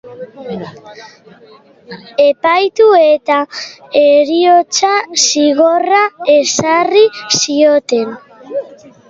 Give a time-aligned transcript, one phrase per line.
[2.23, 3.37] Epaitu eta
[4.01, 4.91] heriotza
[5.27, 6.01] zigorra
[6.39, 7.07] ezarri
[7.43, 8.19] zioten.